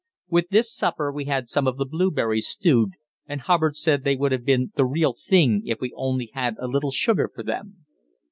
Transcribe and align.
With 0.31 0.49
this 0.49 0.73
supper 0.73 1.11
we 1.11 1.25
had 1.25 1.47
some 1.47 1.67
of 1.67 1.77
the 1.77 1.85
blueberries 1.85 2.47
stewed, 2.47 2.93
and 3.27 3.41
Hubbard 3.41 3.77
said 3.77 4.03
they 4.03 4.15
would 4.15 4.31
have 4.31 4.43
been 4.43 4.71
the 4.73 4.83
"real 4.83 5.13
thing 5.13 5.61
if 5.63 5.79
we 5.79 5.93
only 5.95 6.31
had 6.33 6.55
a 6.57 6.65
little 6.65 6.89
sugar 6.89 7.29
for 7.31 7.43
them." 7.43 7.85